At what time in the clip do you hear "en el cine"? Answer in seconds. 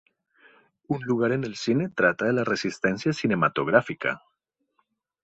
1.31-1.89